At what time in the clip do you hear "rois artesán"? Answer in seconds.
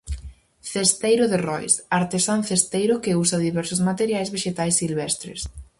1.47-2.39